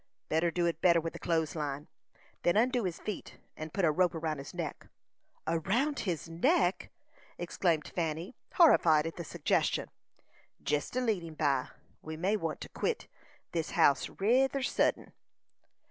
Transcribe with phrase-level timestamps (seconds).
[0.29, 1.87] "Better do it better with the clothes line.
[2.41, 4.87] Then undo his feet, and put a rope round his neck."
[5.45, 6.89] "Around his neck!"
[7.37, 9.91] exclaimed Fanny, horrified at the suggestion.
[10.63, 11.67] "Jest to lead him by.
[12.01, 13.09] We may want to quit
[13.51, 15.13] this house reyther suddin."